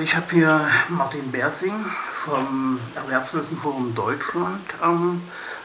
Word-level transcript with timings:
Ich 0.00 0.16
habe 0.16 0.24
hier 0.30 0.66
Martin 0.88 1.30
Bersing 1.30 1.84
vom 2.14 2.80
Erwerbslosenforum 2.96 3.94
Deutschland 3.94 4.62
am 4.80 5.20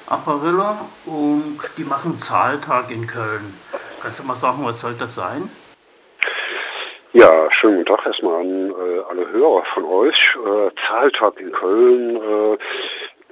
Apparilla 0.05 0.85
und 1.05 1.57
die 1.77 1.85
machen 1.85 2.17
Zahltag 2.17 2.91
in 2.91 3.07
Köln. 3.07 3.57
Kannst 4.01 4.19
du 4.19 4.23
mal 4.23 4.35
sagen, 4.35 4.65
was 4.65 4.81
soll 4.81 4.95
das 4.99 5.15
sein? 5.15 5.49
Ja, 7.13 7.49
schönen 7.51 7.77
guten 7.77 7.95
Tag 7.95 8.05
erstmal 8.05 8.41
an 8.41 8.69
äh, 8.71 8.99
alle 9.09 9.31
Hörer 9.31 9.63
von 9.73 9.85
euch. 9.85 10.35
Äh, 10.35 10.71
Zahltag 10.85 11.39
in 11.39 11.53
Köln. 11.53 12.17
Äh, 12.17 12.57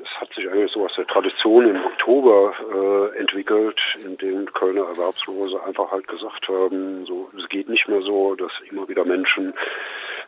es 0.01 0.21
hat 0.21 0.33
sich 0.33 0.49
eigentlich 0.49 0.71
so 0.71 0.85
aus 0.85 0.93
der 0.95 1.07
Tradition 1.07 1.67
im 1.67 1.85
Oktober 1.85 2.53
äh, 2.73 3.19
entwickelt, 3.19 3.81
in 4.01 4.15
dem 4.17 4.45
Kölner 4.53 4.87
Erwerbslose 4.87 5.61
einfach 5.61 5.91
halt 5.91 6.07
gesagt 6.07 6.47
haben, 6.47 7.05
so 7.05 7.29
es 7.37 7.49
geht 7.49 7.67
nicht 7.67 7.89
mehr 7.89 8.01
so, 8.01 8.35
dass 8.35 8.53
immer 8.71 8.87
wieder 8.87 9.03
Menschen 9.03 9.53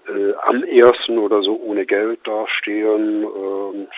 äh, 0.08 0.34
am 0.44 0.64
ersten 0.64 1.18
oder 1.18 1.42
so 1.42 1.60
ohne 1.60 1.86
Geld 1.86 2.20
dastehen. 2.26 3.26
Und 3.26 3.90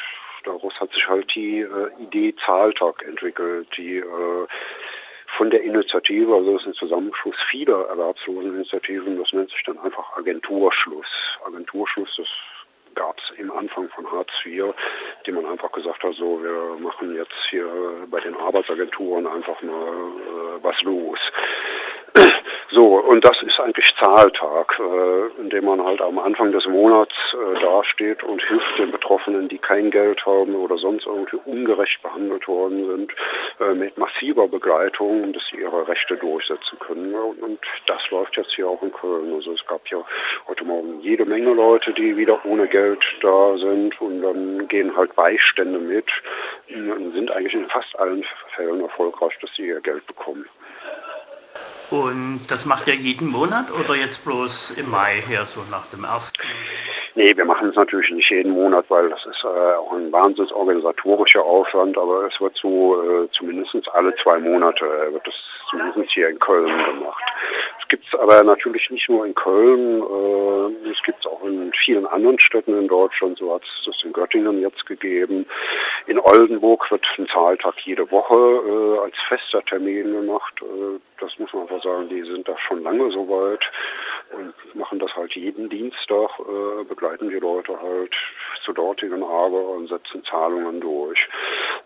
daraus 0.44 0.80
hat 0.80 0.92
sich 0.94 1.08
halt 1.08 1.34
die 1.36 1.60
äh, 1.62 1.90
Idee 2.00 2.36
Zahltag 2.46 3.04
entwickelt, 3.08 3.68
die 3.78 3.98
äh, 3.98 4.48
von 5.38 5.50
der 5.50 5.62
Initiative, 5.62 6.34
also 6.34 6.54
das 6.54 6.62
ist 6.62 6.68
ein 6.68 6.74
Zusammenschluss 6.74 7.36
vieler 7.50 7.88
Erwerbsloseninitiativen, 7.90 9.18
das 9.20 9.32
nennt 9.32 9.52
sich 9.52 9.64
dann 9.64 9.78
einfach 9.80 10.18
Agenturschluss. 10.18 11.08
Agenturschluss, 11.46 12.10
das 12.18 12.28
gab 12.96 13.18
es 13.20 13.38
im 13.38 13.52
Anfang 13.52 13.88
von 13.90 14.12
Hartz 14.12 14.32
IV, 14.44 14.74
die 15.26 15.32
man 15.32 15.46
einfach 15.46 15.72
gesagt 15.72 16.04
hat, 16.04 16.16
so 16.16 16.42
wir 16.44 16.80
machen 16.80 17.16
jetzt 17.16 17.48
hier 17.50 17.68
bei 18.10 18.20
den 18.20 18.36
Arbeitsagenturen 18.36 19.28
einfach 19.28 19.62
mal 19.62 19.72
äh, 19.72 20.64
was 20.64 20.82
los. 20.82 21.20
So, 22.72 22.98
und 22.98 23.26
das 23.26 23.42
ist 23.42 23.60
eigentlich 23.60 23.92
Zahltag, 24.00 24.80
äh, 24.80 25.42
in 25.42 25.50
dem 25.50 25.66
man 25.66 25.84
halt 25.84 26.02
am 26.02 26.20
Anfang 26.20 26.52
des 26.52 26.68
Monats 26.68 27.16
äh, 27.34 27.60
dasteht 27.60 28.24
und 28.24 28.44
hilft 28.44 28.78
den 28.78 28.92
Betroffenen, 28.92 29.50
die 29.50 29.58
kein 29.58 29.90
Geld 29.90 30.24
haben 30.24 30.54
oder 30.54 30.78
sonst 30.78 31.08
irgendwie 31.08 31.40
ungerecht 31.46 32.00
behandelt 32.04 32.48
worden 32.48 32.86
sind, 32.86 33.12
äh, 33.60 33.74
mit 33.74 33.98
massiver 33.98 34.48
Begleitung, 34.48 35.34
dass 35.34 35.42
sie 35.50 35.58
ihre 35.58 35.88
Rechte 35.88 36.16
durchsetzen 36.16 36.78
können. 36.78 37.16
Und, 37.16 37.42
und 37.42 37.60
das 37.88 38.08
läuft 38.12 38.38
jetzt 38.38 38.54
hier 38.54 38.68
auch 38.68 38.84
in 38.84 38.94
Köln. 38.94 39.34
Also 39.34 39.54
es 39.54 39.66
gab 39.66 39.88
ja 39.88 40.06
heute 40.48 40.64
Morgen 40.64 41.00
jede 41.02 41.26
Menge 41.26 41.54
Leute, 41.54 41.92
die 41.94 42.18
wieder 42.18 42.40
ohne 42.46 42.68
Geld 42.68 43.04
da 43.22 43.58
sind 43.58 44.00
und 44.00 44.22
dann 44.22 44.68
gehen 44.68 44.96
halt 44.96 45.16
Beistände 45.16 45.80
mit 45.80 46.12
und 46.70 47.14
sind 47.14 47.32
eigentlich 47.32 47.56
in 47.56 47.68
fast 47.68 47.98
allen 47.98 48.24
Fällen 48.56 48.82
erfolgreich, 48.82 49.34
dass 49.42 49.50
sie 49.56 49.66
ihr 49.66 49.82
Geld 49.82 50.06
bekommen. 50.06 50.46
Und 51.92 52.42
das 52.50 52.66
macht 52.66 52.88
er 52.88 52.94
jeden 52.94 53.30
Monat 53.30 53.66
oder 53.72 53.96
jetzt 53.96 54.24
bloß 54.24 54.72
im 54.78 54.92
Mai 54.92 55.24
her, 55.28 55.46
so 55.46 55.62
nach 55.72 55.88
dem 55.88 56.04
ersten? 56.04 56.44
Nee, 57.16 57.36
wir 57.36 57.46
machen 57.46 57.70
es 57.70 57.76
natürlich 57.76 58.12
nicht 58.12 58.30
jeden 58.30 58.52
Monat, 58.52 58.86
weil 58.90 59.10
das 59.10 59.26
ist 59.26 59.44
äh, 59.44 59.48
auch 59.48 59.94
ein 59.94 60.12
wahnsinns 60.12 60.52
organisatorischer 60.52 61.44
Aufwand, 61.44 61.98
aber 61.98 62.28
es 62.28 62.40
wird 62.40 62.56
so 62.56 63.02
äh, 63.02 63.28
zumindest 63.32 63.76
alle 63.94 64.16
zwei 64.18 64.38
Monate 64.40 64.86
äh, 64.86 65.14
wird 65.14 65.26
das 65.26 65.34
zumindest 65.70 66.14
hier 66.14 66.30
in 66.30 66.40
Köln 66.40 66.68
gemacht. 66.68 67.24
Es 67.82 67.88
gibt 67.88 68.06
es 68.08 68.20
aber 68.20 68.44
natürlich 68.44 68.90
nicht 68.92 69.10
nur 69.10 69.26
in 69.26 69.34
Köln, 69.34 70.02
äh, 70.02 70.90
es 70.90 71.02
gibt 71.04 71.20
es 71.20 71.26
auch 71.26 71.44
in 71.44 71.72
vielen 71.74 72.06
anderen 72.06 72.40
Städten 72.40 72.78
in 72.78 72.88
Deutschland, 72.88 73.40
so 73.40 73.56
hat 73.56 73.64
es 73.64 73.86
das 73.86 74.04
in 74.04 74.14
Göttingen 74.14 74.62
jetzt 74.62 74.86
gegeben. 74.86 75.48
In 76.10 76.18
Oldenburg 76.18 76.90
wird 76.90 77.06
ein 77.20 77.28
Zahltag 77.28 77.76
jede 77.86 78.10
Woche 78.10 78.34
äh, 78.36 79.00
als 79.06 79.14
fester 79.28 79.64
Termin 79.64 80.12
gemacht. 80.12 80.56
Äh, 80.60 81.00
das 81.20 81.38
muss 81.38 81.54
man 81.54 81.62
einfach 81.64 81.84
sagen, 81.84 82.10
die 82.10 82.24
sind 82.24 82.48
da 82.48 82.58
schon 82.58 82.82
lange 82.82 83.12
so 83.12 83.30
weit 83.30 83.70
und 84.32 84.76
machen 84.76 84.98
das 84.98 85.16
halt 85.16 85.36
jeden 85.36 85.70
Dienstag, 85.70 86.32
äh, 86.40 86.84
begleiten 86.86 87.30
die 87.30 87.36
Leute 87.36 87.80
halt 87.80 88.16
zu 88.66 88.74
dortigen 88.74 89.22
Arbeit 89.22 89.66
und 89.66 89.88
setzen 89.88 90.24
Zahlungen 90.24 90.82
durch. 90.82 91.30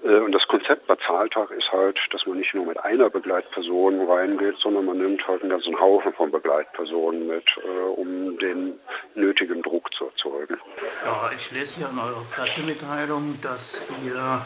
Äh, 0.04 0.20
und 0.20 0.32
das 0.32 0.48
Konzept 0.48 0.88
bei 0.88 0.96
Zahltag 1.08 1.52
ist 1.52 1.72
halt, 1.72 1.98
dass 2.12 2.26
man 2.26 2.38
nicht 2.38 2.54
nur 2.54 2.66
mit 2.66 2.78
einer 2.84 3.10
Begleitperson 3.10 4.08
reingeht, 4.10 4.56
sondern 4.60 4.86
man 4.86 4.98
nimmt 4.98 5.26
halt 5.28 5.42
einen 5.42 5.52
ganzen 5.52 5.80
Haufen 5.80 6.14
von 6.14 6.32
Begleitpersonen 6.32 7.28
mit, 7.28 7.46
äh, 7.58 7.84
um 7.86 8.38
den 8.38 8.80
nötigen 9.16 9.62
Druck 9.62 9.94
zu 9.94 10.06
erzeugen. 10.06 10.58
Ja, 11.06 11.32
ich 11.36 11.52
lese 11.52 11.78
hier 11.78 11.90
in 11.90 12.00
eurer 12.00 12.24
Pressemitteilung, 12.32 13.40
dass 13.42 13.84
ihr 14.06 14.46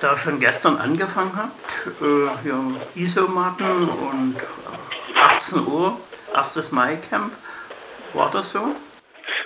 da 0.00 0.16
schon 0.16 0.38
gestern 0.38 0.76
angefangen 0.76 1.32
habt, 1.36 1.88
äh, 2.00 2.42
hier 2.42 2.58
Isomatten 2.94 3.88
und 3.88 4.36
18 5.16 5.66
Uhr, 5.66 5.98
erstes 6.34 6.70
Mai-Camp. 6.70 7.32
War 8.14 8.30
das 8.30 8.52
so? 8.52 8.60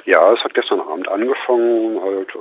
Ja, 0.05 0.33
es 0.33 0.41
hat 0.45 0.55
gestern 0.55 0.81
Abend 0.81 1.09
angefangen, 1.09 2.01
halt 2.03 2.35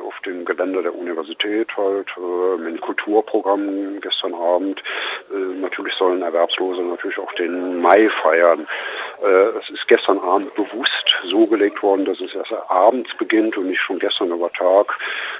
auf 0.00 0.18
dem 0.20 0.44
Gelände 0.44 0.82
der 0.82 0.94
Universität 0.94 1.68
halt 1.76 2.08
äh, 2.16 2.56
mit 2.58 2.74
dem 2.74 2.80
Kulturprogramm 2.80 4.00
gestern 4.00 4.34
Abend. 4.34 4.82
Äh, 5.32 5.60
natürlich 5.60 5.94
sollen 5.94 6.22
Erwerbslose 6.22 6.82
natürlich 6.82 7.18
auch 7.18 7.32
den 7.34 7.80
Mai 7.80 8.08
feiern. 8.22 8.66
Äh, 9.22 9.58
es 9.60 9.70
ist 9.70 9.86
gestern 9.88 10.18
Abend 10.18 10.54
bewusst 10.54 10.90
so 11.24 11.46
gelegt 11.46 11.82
worden, 11.82 12.04
dass 12.04 12.20
es 12.20 12.34
erst 12.34 12.52
abends 12.68 13.10
beginnt 13.16 13.56
und 13.56 13.66
nicht 13.66 13.80
schon 13.80 13.98
gestern 13.98 14.30
über 14.30 14.50
Tag, 14.52 14.98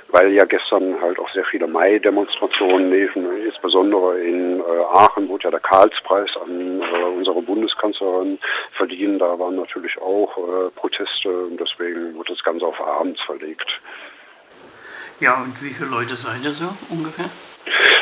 weil 0.09 0.33
ja 0.33 0.45
gestern 0.45 1.01
halt 1.01 1.19
auch 1.19 1.31
sehr 1.33 1.45
viele 1.45 1.67
Mai-Demonstrationen 1.67 2.91
liefen. 2.91 3.27
Insbesondere 3.45 4.21
in 4.21 4.61
äh, 4.61 4.63
Aachen 4.93 5.29
wurde 5.29 5.45
ja 5.45 5.51
der 5.51 5.61
Karlspreis 5.61 6.31
an 6.43 6.83
äh, 6.83 7.05
unsere 7.05 7.43
Bundeskanzlerin 7.43 8.39
verliehen. 8.73 9.19
Da 9.19 9.39
waren 9.39 9.57
natürlich 9.57 10.01
auch 10.01 10.37
äh, 10.37 10.71
Proteste 10.75 11.29
und 11.29 11.59
deswegen 11.59 12.15
wurde 12.15 12.35
das 12.35 12.43
Ganze 12.43 12.67
auf 12.67 12.81
abends 12.81 13.21
verlegt. 13.23 13.81
Ja, 15.21 15.35
und 15.43 15.63
wie 15.63 15.71
viele 15.71 15.91
Leute 15.91 16.17
seid 16.17 16.43
ihr 16.43 16.53
so 16.53 16.75
ungefähr? 16.89 17.29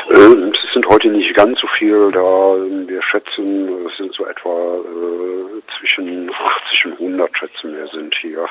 Ähm, 0.09 0.53
es 0.55 0.73
sind 0.73 0.87
heute 0.87 1.09
nicht 1.09 1.35
ganz 1.35 1.59
so 1.59 1.67
viel 1.67 2.09
da. 2.11 2.55
Wir 2.87 3.03
schätzen, 3.03 3.85
es 3.87 3.97
sind 3.97 4.13
so 4.13 4.25
etwa 4.25 4.77
äh, 4.77 5.61
zwischen 5.77 6.31
80 6.31 6.85
und 6.85 6.93
100 6.93 7.37
schätzen 7.37 7.75
wir 7.75 7.87
sind 7.89 8.15
hier. 8.15 8.47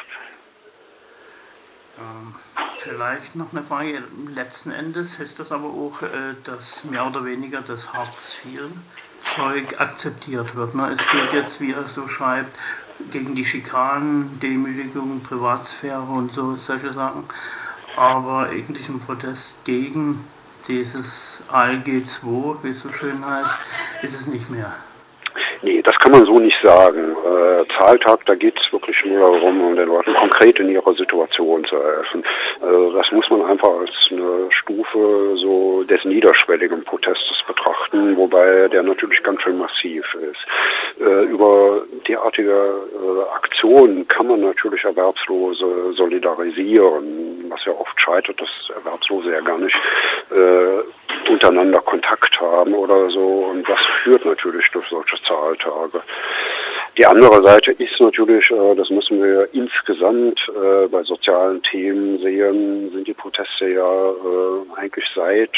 Ähm, 1.98 2.34
vielleicht 2.76 3.36
noch 3.36 3.52
eine 3.52 3.62
Frage. 3.62 4.02
Letzten 4.34 4.70
Endes 4.70 5.18
heißt 5.18 5.38
das 5.38 5.50
aber 5.50 5.68
auch, 5.68 6.02
äh, 6.02 6.34
dass 6.44 6.84
mehr 6.84 7.06
oder 7.06 7.24
weniger 7.24 7.62
das 7.62 7.94
Hartz-IV-Zeug 7.94 9.80
akzeptiert 9.80 10.54
wird. 10.54 10.74
Ne? 10.74 10.90
Es 10.92 11.10
geht 11.10 11.32
jetzt, 11.32 11.62
wie 11.62 11.72
er 11.72 11.88
so 11.88 12.06
schreibt, 12.06 12.54
gegen 13.10 13.34
die 13.34 13.46
Schikanen, 13.46 14.38
Demütigung, 14.40 15.22
Privatsphäre 15.22 16.02
und 16.02 16.32
so, 16.32 16.56
solche 16.56 16.92
Sachen. 16.92 17.24
Aber 17.98 18.48
eigentlich 18.48 18.88
ein 18.88 19.00
Protest 19.00 19.64
gegen 19.64 20.24
dieses 20.68 21.42
ALG2, 21.50 22.62
wie 22.62 22.68
es 22.68 22.80
so 22.80 22.92
schön 22.92 23.26
heißt, 23.26 23.58
ist 24.02 24.14
es 24.14 24.28
nicht 24.28 24.48
mehr. 24.50 24.72
Nee, 25.62 25.82
das 25.82 25.98
kann 25.98 26.12
man 26.12 26.24
so 26.24 26.38
nicht 26.38 26.56
sagen. 26.62 27.00
Äh, 27.00 27.64
Zahltag, 27.76 28.24
da 28.26 28.34
geht 28.34 28.58
es 28.60 28.72
wirklich 28.72 29.04
nur 29.04 29.18
darum, 29.18 29.60
um 29.62 29.76
den 29.76 29.88
Leuten 29.88 30.14
konkret 30.14 30.58
in 30.60 30.68
ihrer 30.68 30.94
Situation 30.94 31.64
zu 31.64 31.76
helfen. 31.76 32.22
Also 32.60 32.92
das 32.92 33.10
muss 33.10 33.28
man 33.30 33.42
einfach 33.44 33.70
als 33.80 33.90
eine 34.10 34.50
Stufe 34.50 35.36
so 35.36 35.82
des 35.84 36.04
niederschwelligen 36.04 36.84
Protestes 36.84 37.42
betrachten, 37.46 38.16
wobei 38.16 38.68
der 38.68 38.84
natürlich 38.84 39.22
ganz 39.22 39.42
schön 39.42 39.58
massiv 39.58 40.04
ist. 40.14 41.00
Äh, 41.00 41.24
über 41.24 41.82
derartige 42.06 42.52
äh, 42.52 43.34
Aktionen 43.34 44.06
kann 44.06 44.28
man 44.28 44.40
natürlich 44.40 44.84
Erwerbslose 44.84 45.92
solidarisieren, 45.94 47.46
was 47.48 47.64
ja 47.64 47.72
oft 47.72 48.00
scheitert, 48.00 48.40
dass 48.40 48.48
Erwerbslose 48.76 49.32
ja 49.32 49.40
gar 49.40 49.58
nicht 49.58 49.76
äh, 50.30 50.82
untereinander 51.28 51.80
Kontakt 51.80 52.40
haben 52.40 52.74
oder 52.74 53.10
so. 53.10 53.50
Und 53.50 53.68
das 53.68 53.80
führt 54.02 54.24
natürlich 54.24 54.68
durch 54.70 54.86
solche 54.88 55.16
Zahltage. 55.22 56.02
Die 56.96 57.06
andere 57.06 57.40
Seite 57.42 57.70
ist 57.72 58.00
natürlich, 58.00 58.50
äh, 58.50 58.74
das 58.74 58.90
müssen 58.90 59.22
wir 59.22 59.48
insgesamt 59.52 60.40
äh, 60.48 60.88
bei 60.88 61.00
sozialen 61.02 61.62
Themen 61.62 62.18
sehen, 62.18 62.90
sind 62.92 63.06
die 63.06 63.14
Proteste 63.14 63.68
ja 63.68 64.10
äh, 64.10 64.80
eigentlich 64.80 65.04
seit 65.14 65.56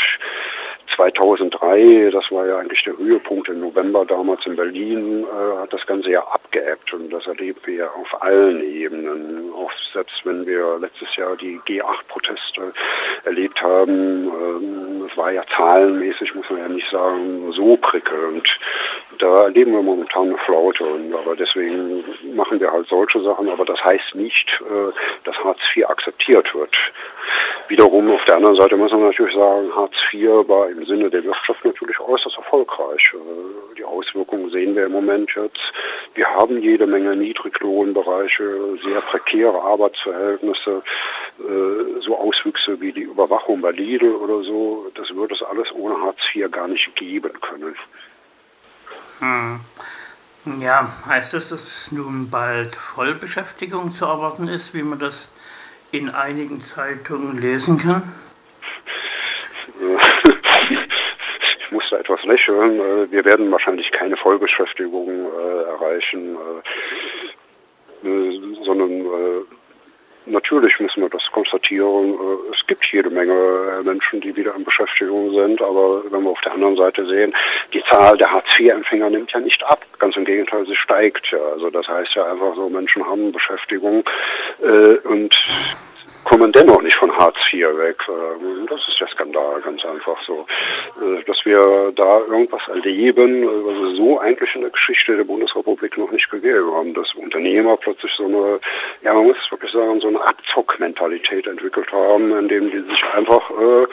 2003, 1.01 2.11
das 2.13 2.31
war 2.31 2.47
ja 2.47 2.59
eigentlich 2.59 2.85
der 2.85 2.99
Höhepunkt 2.99 3.49
im 3.49 3.61
November 3.61 4.05
damals 4.05 4.45
in 4.45 4.55
Berlin, 4.55 5.25
äh, 5.25 5.59
hat 5.63 5.73
das 5.73 5.87
Ganze 5.87 6.11
ja 6.11 6.21
abgeebbt 6.21 6.93
und 6.93 7.11
das 7.11 7.27
erleben 7.27 7.59
wir 7.65 7.91
auf 7.95 8.23
allen 8.23 8.63
Ebenen. 8.63 9.51
Auch 9.55 9.73
selbst 9.95 10.21
wenn 10.25 10.47
wir 10.47 10.79
letztes 10.79 11.17
Jahr 11.17 11.37
die 11.37 11.59
G8-Proteste 11.61 12.75
erlebt 13.25 13.63
haben, 13.63 14.29
ähm, 14.29 15.09
es 15.11 15.17
war 15.17 15.33
ja 15.33 15.43
zahlenmäßig, 15.57 16.35
muss 16.35 16.51
man 16.51 16.59
ja 16.61 16.69
nicht 16.69 16.91
sagen, 16.91 17.51
so 17.53 17.79
prickelnd. 17.79 18.47
Da 19.21 19.45
erleben 19.45 19.73
wir 19.73 19.83
momentan 19.83 20.29
eine 20.29 20.39
Flaute. 20.39 20.85
Und, 20.85 21.15
aber 21.15 21.37
deswegen 21.37 22.03
machen 22.35 22.61
wir 22.61 22.73
halt 22.73 22.89
solche 22.89 23.21
Sachen. 23.21 23.49
Aber 23.49 23.65
das 23.65 23.83
heißt 23.85 24.15
nicht, 24.15 24.49
äh, 24.61 24.93
dass 25.25 25.37
Hartz 25.45 25.61
IV 25.77 25.87
akzeptiert 25.87 26.55
wird. 26.55 26.75
Wiederum 27.69 28.11
auf 28.11 28.25
der 28.25 28.37
anderen 28.37 28.57
Seite 28.57 28.77
muss 28.77 28.91
man 28.91 29.05
natürlich 29.05 29.35
sagen, 29.35 29.75
Hartz 29.75 29.95
IV 30.13 30.49
war 30.49 30.69
im 30.69 30.85
Sinne 30.87 31.11
der 31.11 31.23
Wirtschaft 31.23 31.65
natürlich 31.65 32.01
äußerst 32.01 32.37
erfolgreich. 32.37 33.13
Äh, 33.15 33.77
die 33.77 33.85
Auswirkungen 33.85 34.51
sehen 34.51 34.75
wir 34.75 34.87
im 34.87 34.93
Moment 34.93 35.31
jetzt. 35.37 35.73
Wir 36.15 36.27
haben 36.27 36.61
jede 36.61 36.87
Menge 36.87 37.15
Niedriglohnbereiche, 37.15 38.79
sehr 38.83 39.01
prekäre 39.03 39.61
Arbeitsverhältnisse, 39.61 40.83
äh, 41.39 42.01
so 42.01 42.17
Auswüchse 42.17 42.81
wie 42.81 42.93
die 42.93 43.03
Überwachung 43.03 43.61
bei 43.61 43.71
Lidl 43.71 44.15
oder 44.15 44.43
so. 44.43 44.91
Das 44.95 45.15
würde 45.15 45.35
es 45.35 45.43
alles 45.43 45.73
ohne 45.75 46.01
Hartz 46.03 46.19
IV 46.35 46.51
gar 46.51 46.67
nicht 46.67 46.97
geben 46.97 47.33
können. 47.41 47.77
Hm. 49.21 49.61
Ja, 50.59 50.91
heißt 51.07 51.35
das, 51.35 51.51
dass 51.51 51.93
nun 51.93 52.31
bald 52.31 52.75
Vollbeschäftigung 52.75 53.93
zu 53.93 54.07
erwarten 54.07 54.49
ist, 54.49 54.73
wie 54.73 54.83
man 54.83 54.99
das 54.99 55.29
in 55.93 56.09
einigen 56.09 56.63
Zeitungen 56.63 57.39
lesen 57.39 57.77
kann? 57.77 58.03
Ich 61.61 61.71
muss 61.71 61.85
da 61.91 61.99
etwas 61.99 62.25
lächeln. 62.25 62.81
Äh, 62.81 63.11
wir 63.11 63.25
werden 63.25 63.53
wahrscheinlich 63.53 63.93
keine 63.93 64.17
Vollbeschäftigung 64.17 65.09
äh, 65.09 65.63
erreichen, 65.65 66.37
äh, 68.03 68.65
sondern 68.65 69.05
natürlich 70.27 70.79
müssen 70.81 71.03
wir 71.03 71.09
das 71.09 71.23
konstatieren. 71.33 72.17
Es 72.53 72.67
gibt 72.67 72.85
jede 72.87 73.11
Menge 73.11 73.83
Menschen, 73.83 74.21
die 74.21 74.35
wieder 74.37 74.55
in 74.55 74.65
Beschäftigung 74.65 75.33
sind, 75.35 75.61
aber 75.63 76.03
wenn 76.11 76.23
wir 76.23 76.31
auf 76.31 76.41
der 76.41 76.53
anderen 76.53 76.77
Seite 76.77 77.07
sehen, 77.07 77.35
die 77.73 77.83
Zahl 77.85 78.17
der 78.17 78.31
Hartz-IV-Empfänger 78.31 79.11
nimmt 79.11 79.33
ja 79.33 79.41
nicht 79.41 79.63
ab. 79.65 79.85
Ganz 79.99 80.17
im 80.17 80.25
Gegenteil, 80.25 80.67
sie 80.67 80.77
steigt 80.77 81.31
ja. 81.31 81.39
Also 81.53 81.71
das 81.71 81.89
heißt 81.89 82.15
ja 82.15 82.31
einfach 82.31 82.55
so, 82.55 82.69
Menschen 82.69 83.05
haben 83.07 83.33
Beschäftigung 83.33 84.05
äh, 84.63 84.97
und 85.09 85.37
kommen 86.31 86.53
dennoch 86.53 86.81
nicht 86.81 86.95
von 86.95 87.11
Hartz 87.11 87.37
IV 87.53 87.77
weg. 87.77 87.97
Ähm, 88.09 88.65
das 88.69 88.81
ist 88.87 89.01
der 89.01 89.09
Skandal, 89.09 89.61
ganz 89.63 89.85
einfach 89.85 90.17
so. 90.25 90.47
Äh, 91.03 91.25
dass 91.25 91.45
wir 91.45 91.93
da 91.97 92.21
irgendwas 92.21 92.63
erleben, 92.69 93.45
was 93.45 93.91
es 93.91 93.97
so 93.99 94.21
eigentlich 94.21 94.55
in 94.55 94.61
der 94.61 94.71
Geschichte 94.71 95.17
der 95.17 95.25
Bundesrepublik 95.25 95.99
noch 95.99 96.13
nicht 96.13 96.31
gegeben 96.31 96.73
haben, 96.73 96.95
dass 96.95 97.13
Unternehmer 97.15 97.77
plötzlich 97.77 98.13
so 98.17 98.27
eine, 98.27 98.61
ja 99.03 99.13
man 99.13 99.25
muss 99.25 99.37
wirklich 99.51 99.73
sagen, 99.73 100.01
so 100.01 100.07
eine 100.07 100.25
Abzockmentalität 100.25 101.49
entwickelt 101.49 101.91
haben, 101.91 102.31
indem 102.39 102.71
die 102.71 102.79
sich 102.89 103.05
einfach 103.13 103.51
äh, 103.51 103.87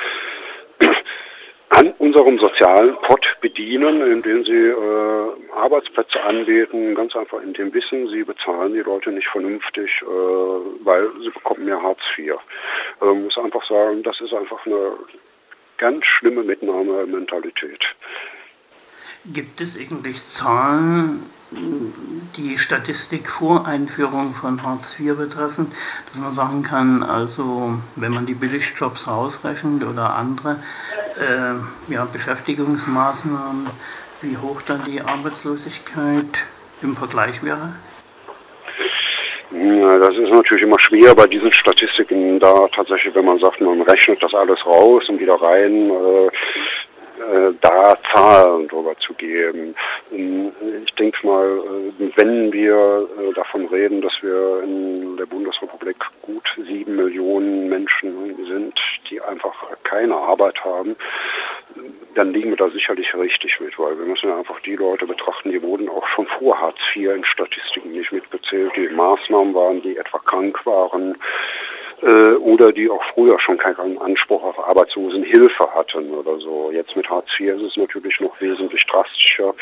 unserem 2.07 2.39
sozialen 2.39 2.95
Pott 3.01 3.25
bedienen, 3.41 4.01
indem 4.01 4.45
sie 4.45 4.67
äh, 4.67 5.55
Arbeitsplätze 5.55 6.21
anbieten, 6.23 6.95
ganz 6.95 7.15
einfach 7.15 7.41
in 7.41 7.53
dem 7.53 7.73
Wissen, 7.73 8.07
sie 8.07 8.23
bezahlen 8.23 8.73
die 8.73 8.79
Leute 8.79 9.11
nicht 9.11 9.27
vernünftig, 9.27 9.89
äh, 10.03 10.05
weil 10.05 11.09
sie 11.21 11.29
bekommen 11.29 11.65
mehr 11.65 11.81
Hartz 11.81 11.99
IV. 12.17 12.35
Ähm, 13.01 13.25
muss 13.25 13.37
einfach 13.37 13.67
sagen, 13.67 14.03
das 14.03 14.21
ist 14.21 14.33
einfach 14.33 14.65
eine 14.65 14.93
ganz 15.77 16.05
schlimme 16.05 16.43
Mitnahmementalität. 16.43 17.83
Gibt 19.25 19.59
es 19.59 19.77
eigentlich 19.77 20.23
Zahlen, 20.23 21.23
die 22.37 22.57
Statistik 22.57 23.27
vor 23.27 23.67
Einführung 23.67 24.33
von 24.33 24.63
Hartz 24.63 24.97
IV 24.97 25.17
betreffen, 25.17 25.71
dass 26.07 26.21
man 26.21 26.31
sagen 26.33 26.61
kann, 26.61 27.03
also 27.03 27.73
wenn 27.97 28.13
man 28.13 28.25
die 28.25 28.33
Billigjobs 28.33 29.07
rausrechnet 29.07 29.83
oder 29.83 30.15
andere 30.15 30.57
äh, 31.19 31.93
ja, 31.93 32.05
Beschäftigungsmaßnahmen, 32.05 33.69
wie 34.21 34.37
hoch 34.37 34.61
dann 34.61 34.83
die 34.85 35.01
Arbeitslosigkeit 35.01 36.45
im 36.81 36.95
Vergleich 36.95 37.43
wäre? 37.43 37.73
Ja, 39.51 39.99
das 39.99 40.15
ist 40.15 40.29
natürlich 40.29 40.63
immer 40.63 40.79
schwer 40.79 41.15
bei 41.15 41.25
diesen 41.25 41.53
Statistiken 41.53 42.39
da 42.39 42.67
tatsächlich, 42.75 43.15
wenn 43.15 43.25
man 43.25 43.39
sagt, 43.39 43.61
man 43.61 43.81
rechnet 43.81 44.21
das 44.21 44.33
alles 44.33 44.65
raus 44.65 45.07
und 45.07 45.19
wieder 45.19 45.41
rein. 45.41 45.89
Äh, 45.89 46.29
da 47.61 47.97
Zahlen 48.11 48.67
drüber 48.67 48.95
zu 48.99 49.13
geben. 49.13 49.75
Ähm, 50.11 50.51
ich 50.85 50.93
denke 50.95 51.25
mal, 51.25 51.45
äh, 51.99 52.11
wenn 52.15 52.51
wir 52.51 53.07
äh, 53.19 53.33
davon 53.33 53.65
reden, 53.67 54.01
dass 54.01 54.21
wir 54.21 54.63
in 54.63 55.17
der 55.17 55.25
Bundesrepublik 55.25 55.97
gut 56.21 56.47
sieben 56.65 56.95
Millionen 56.95 57.69
Menschen 57.69 58.35
sind, 58.47 58.79
die 59.09 59.21
einfach 59.21 59.55
keine 59.83 60.15
Arbeit 60.15 60.63
haben, 60.63 60.95
dann 62.15 62.33
liegen 62.33 62.49
wir 62.49 62.57
da 62.57 62.69
sicherlich 62.69 63.13
richtig 63.13 63.59
mit, 63.59 63.77
weil 63.77 63.97
wir 63.97 64.05
müssen 64.05 64.31
einfach 64.31 64.59
die 64.61 64.75
Leute 64.75 65.05
betrachten, 65.05 65.51
die 65.51 65.61
wurden 65.61 65.87
auch 65.89 66.07
schon 66.07 66.25
vor 66.25 66.59
Hartz 66.59 66.79
IV 66.95 67.15
in 67.15 67.25
Statistiken 67.25 67.91
nicht 67.91 68.11
mitgezählt, 68.11 68.71
die 68.75 68.89
Maßnahmen 68.89 69.53
waren, 69.53 69.81
die 69.81 69.97
etwa 69.97 70.17
krank 70.19 70.65
waren, 70.65 71.15
äh, 72.01 72.33
oder 72.35 72.71
die 72.71 72.89
auch 72.89 73.03
früher 73.13 73.39
schon 73.39 73.57
keinen 73.57 73.97
Anspruch 73.99 74.43
auf 74.43 74.59
Arbeitslosenhilfe 74.59 75.73
hatten 75.73 76.11
oder 76.11 76.37
so. 76.37 76.69
Jetzt 76.71 76.95
mit 76.95 77.09
Hartz 77.09 77.27
IV 77.39 77.55
ist 77.55 77.61
es 77.61 77.77
natürlich 77.77 78.19
noch 78.19 78.39
wesentlich 78.39 78.85
drastischer, 78.85 79.53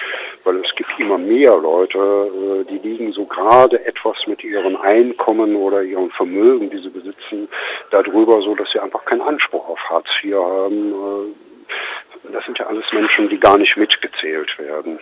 weil 0.44 0.58
es 0.58 0.76
gibt 0.76 0.90
immer 1.00 1.18
mehr 1.18 1.56
Leute, 1.58 1.98
äh, 1.98 2.64
die 2.66 2.88
liegen 2.88 3.14
so 3.14 3.26
gerade 3.26 3.86
etwas 3.86 4.28
mit 4.28 4.44
ihren 4.44 4.76
Einkommen 4.76 5.56
oder 5.56 5.84
ihrem 5.84 6.10
Vermögen, 6.12 6.70
die 6.70 6.80
sie 6.80 6.90
besitzen, 6.90 7.48
darüber, 7.92 8.42
so 8.42 8.56
dass 8.56 8.72
sie 8.72 8.80
einfach 8.80 9.06
keinen 9.06 9.22
Anspruch 9.22 9.70
auf 9.70 9.80
Hartz 9.90 10.08
IV 10.24 10.36
haben. 10.36 10.92
Äh, 10.92 12.32
das 12.34 12.44
sind 12.46 12.58
ja 12.60 12.66
alles 12.66 12.92
Menschen, 12.92 13.30
die 13.30 13.40
gar 13.40 13.58
nicht 13.58 13.78
mitgezählt 13.78 14.58
werden. 14.60 15.00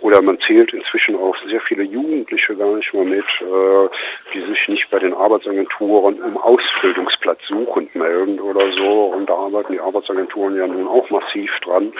Oder 0.00 0.22
man 0.22 0.38
zählt 0.40 0.72
inzwischen 0.72 1.16
auch 1.16 1.36
sehr 1.46 1.60
viele 1.60 1.82
Jugendliche 1.82 2.56
gar 2.56 2.74
nicht 2.74 2.92
mehr 2.94 3.04
mit, 3.04 3.24
äh, 3.40 3.88
die 4.32 4.40
sich 4.46 4.68
nicht 4.68 4.90
bei 4.90 4.98
den 4.98 5.12
Arbeitsagenturen 5.12 6.18
im 6.24 6.36
Ausbildungsplatz 6.36 7.40
suchend 7.48 7.94
melden 7.94 8.40
oder 8.40 8.72
so. 8.72 9.06
Und 9.06 9.28
da 9.28 9.34
arbeiten 9.34 9.72
die 9.72 9.80
Arbeitsagenturen 9.80 10.56
ja 10.56 10.66
nun 10.66 10.88
auch 10.88 11.08
massiv 11.10 11.50
dran, 11.60 11.92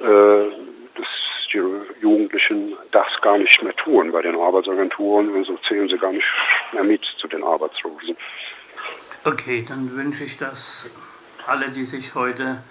äh, 0.00 0.50
dass 0.96 1.06
die 1.52 1.62
Jugendlichen 2.00 2.76
das 2.90 3.06
gar 3.22 3.38
nicht 3.38 3.62
mehr 3.62 3.74
tun 3.76 4.12
bei 4.12 4.22
den 4.22 4.36
Arbeitsagenturen. 4.36 5.34
Also 5.36 5.56
zählen 5.68 5.88
sie 5.88 5.98
gar 5.98 6.12
nicht 6.12 6.26
mehr 6.72 6.84
mit 6.84 7.04
zu 7.18 7.28
den 7.28 7.44
Arbeitslosen. 7.44 8.16
Okay, 9.24 9.64
dann 9.66 9.96
wünsche 9.96 10.24
ich, 10.24 10.36
dass 10.36 10.90
alle, 11.46 11.68
die 11.68 11.84
sich 11.84 12.14
heute 12.14 12.62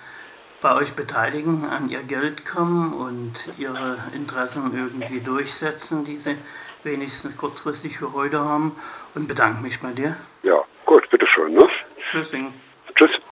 bei 0.63 0.74
euch 0.75 0.94
beteiligen, 0.94 1.65
an 1.65 1.89
ihr 1.89 2.01
Geld 2.01 2.45
kommen 2.45 2.94
und 2.94 3.33
ihre 3.57 3.98
Interessen 4.15 4.71
irgendwie 4.74 5.19
durchsetzen, 5.19 6.06
die 6.06 6.18
sie 6.18 6.38
wenigstens 6.83 7.38
kurzfristig 7.38 7.98
für 7.98 8.13
heute 8.13 8.39
haben. 8.39 8.71
Und 9.13 9.27
bedanke 9.27 9.62
mich 9.62 9.80
bei 9.80 9.92
dir. 9.92 10.15
Ja, 10.42 10.63
gut, 10.86 11.07
bitteschön. 11.12 11.54
Ne? 11.54 11.68
Tschüssing. 12.10 12.51
Tschüss. 12.95 13.12